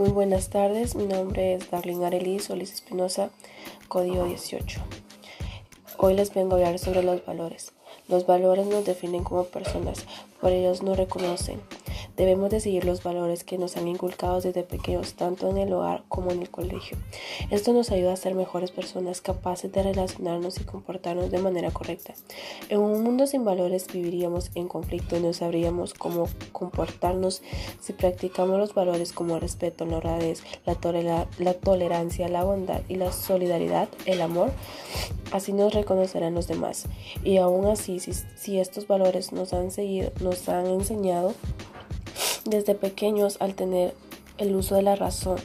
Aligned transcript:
Muy 0.00 0.12
buenas 0.12 0.48
tardes, 0.48 0.94
mi 0.94 1.04
nombre 1.04 1.52
es 1.52 1.70
Darlene 1.70 2.06
Arely 2.06 2.38
Solís 2.38 2.72
Espinosa, 2.72 3.28
código 3.88 4.24
18. 4.24 4.80
Hoy 5.98 6.14
les 6.14 6.32
vengo 6.32 6.54
a 6.54 6.56
hablar 6.56 6.78
sobre 6.78 7.02
los 7.02 7.22
valores. 7.26 7.72
Los 8.08 8.24
valores 8.24 8.66
nos 8.66 8.86
definen 8.86 9.24
como 9.24 9.44
personas, 9.44 10.06
por 10.40 10.52
ellos 10.52 10.82
nos 10.82 10.96
reconocen. 10.96 11.60
Debemos 12.16 12.50
de 12.50 12.60
seguir 12.60 12.84
los 12.84 13.02
valores 13.02 13.44
que 13.44 13.58
nos 13.58 13.76
han 13.76 13.88
inculcado 13.88 14.40
desde 14.40 14.62
pequeños, 14.62 15.14
tanto 15.14 15.48
en 15.48 15.58
el 15.58 15.72
hogar 15.72 16.04
como 16.08 16.30
en 16.30 16.42
el 16.42 16.50
colegio. 16.50 16.98
Esto 17.50 17.72
nos 17.72 17.90
ayuda 17.90 18.12
a 18.12 18.16
ser 18.16 18.34
mejores 18.34 18.70
personas 18.70 19.20
capaces 19.20 19.72
de 19.72 19.82
relacionarnos 19.82 20.60
y 20.60 20.64
comportarnos 20.64 21.30
de 21.30 21.38
manera 21.38 21.70
correcta. 21.70 22.14
En 22.68 22.80
un 22.80 23.02
mundo 23.02 23.26
sin 23.26 23.44
valores 23.44 23.86
viviríamos 23.92 24.50
en 24.54 24.68
conflicto 24.68 25.16
y 25.16 25.20
no 25.20 25.32
sabríamos 25.32 25.94
cómo 25.94 26.28
comportarnos 26.52 27.42
si 27.80 27.92
practicamos 27.92 28.58
los 28.58 28.74
valores 28.74 29.12
como 29.12 29.36
el 29.36 29.40
respeto, 29.40 29.86
la 29.86 29.96
honradez, 29.96 30.42
la, 30.66 31.26
la 31.38 31.54
tolerancia, 31.54 32.28
la 32.28 32.44
bondad 32.44 32.82
y 32.88 32.96
la 32.96 33.12
solidaridad, 33.12 33.88
el 34.06 34.20
amor. 34.20 34.52
Así 35.32 35.52
nos 35.52 35.74
reconocerán 35.74 36.34
los 36.34 36.48
demás. 36.48 36.86
Y 37.22 37.36
aún 37.38 37.66
así, 37.66 38.00
si, 38.00 38.12
si 38.12 38.58
estos 38.58 38.86
valores 38.86 39.32
nos 39.32 39.52
han, 39.52 39.70
seguido, 39.70 40.10
nos 40.20 40.48
han 40.48 40.66
enseñado 40.66 41.34
desde 42.50 42.74
pequeños 42.74 43.36
al 43.40 43.54
tener 43.54 43.94
el 44.40 44.56
uso 44.56 44.74
de 44.74 44.82
la 44.82 44.96
razón, 44.96 45.38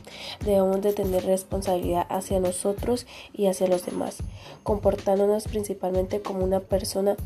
debemos 0.43 0.81
de 0.81 0.93
tener 0.93 1.25
responsabilidad 1.25 2.07
hacia 2.09 2.39
nosotros 2.39 3.05
y 3.33 3.47
hacia 3.47 3.67
los 3.67 3.85
demás, 3.85 4.17
comportándonos 4.63 5.43
principalmente 5.43 6.21
como 6.21 6.43
una 6.43 6.61
persona 6.61 7.17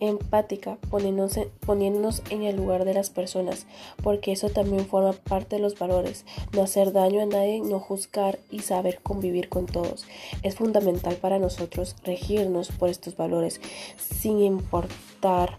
empática, 0.00 0.78
poniéndonos, 0.90 1.38
poniéndonos 1.66 2.22
en 2.30 2.44
el 2.44 2.56
lugar 2.56 2.84
de 2.84 2.94
las 2.94 3.10
personas, 3.10 3.66
porque 4.02 4.30
eso 4.30 4.50
también 4.50 4.86
forma 4.86 5.12
parte 5.12 5.56
de 5.56 5.62
los 5.62 5.76
valores, 5.76 6.24
no 6.52 6.62
hacer 6.62 6.92
daño 6.92 7.20
a 7.20 7.26
nadie, 7.26 7.60
no 7.60 7.80
juzgar 7.80 8.38
y 8.48 8.60
saber 8.60 9.00
convivir 9.02 9.48
con 9.48 9.66
todos. 9.66 10.06
Es 10.44 10.54
fundamental 10.54 11.16
para 11.16 11.40
nosotros 11.40 11.96
regirnos 12.04 12.70
por 12.70 12.90
estos 12.90 13.16
valores, 13.16 13.60
sin 13.96 14.40
importar 14.40 15.58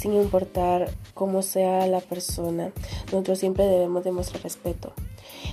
sin 0.00 0.14
importar 0.14 0.90
cómo 1.12 1.42
sea 1.42 1.86
la 1.86 2.00
persona, 2.00 2.72
nosotros 3.12 3.38
siempre 3.38 3.66
debemos 3.66 4.02
demostrar 4.02 4.42
respeto. 4.42 4.94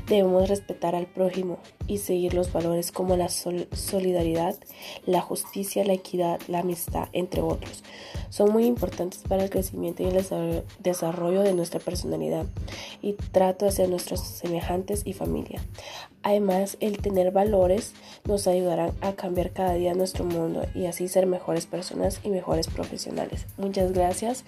Debemos 0.08 0.48
respetar 0.48 0.96
al 0.96 1.06
prójimo 1.06 1.60
y 1.86 1.98
seguir 1.98 2.34
los 2.34 2.54
valores 2.54 2.94
como 2.94 3.18
la 3.18 3.28
solidaridad, 3.28 4.56
la 5.06 5.20
justicia, 5.20 5.84
la 5.84 5.94
equidad, 5.94 6.40
la 6.48 6.60
amistad, 6.60 7.10
entre 7.12 7.42
otros. 7.42 7.84
Son 8.30 8.54
muy 8.54 8.66
importantes 8.66 9.20
para 9.28 9.44
el 9.44 9.50
crecimiento 9.50 10.04
y 10.04 10.06
el 10.06 10.64
desarrollo 10.80 11.42
de 11.42 11.54
nuestra 11.54 11.82
personalidad 11.82 12.46
y 13.02 13.14
trato 13.14 13.68
hacia 13.68 13.88
nuestros 13.88 14.22
semejantes 14.22 15.02
y 15.04 15.12
familia. 15.12 15.62
Además, 16.28 16.76
el 16.82 16.98
tener 16.98 17.32
valores 17.32 17.94
nos 18.26 18.48
ayudarán 18.48 18.92
a 19.00 19.14
cambiar 19.14 19.52
cada 19.52 19.76
día 19.76 19.94
nuestro 19.94 20.26
mundo 20.26 20.66
y 20.76 20.88
así 20.88 21.08
ser 21.08 21.26
mejores 21.26 21.68
personas 21.68 22.20
y 22.22 22.28
mejores 22.28 22.68
profesionales. 22.68 23.46
Muchas 23.56 23.94
gracias 23.94 24.44